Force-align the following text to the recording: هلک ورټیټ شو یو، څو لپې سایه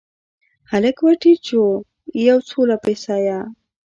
هلک 0.71 0.97
ورټیټ 1.05 1.39
شو 1.49 1.63
یو، 2.27 2.37
څو 2.49 2.59
لپې 2.71 2.93
سایه 3.05 3.39